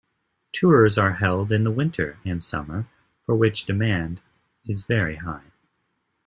[0.51, 2.87] Tours are held in the winter and summer,
[3.23, 4.19] for which demand
[4.65, 5.51] is very high.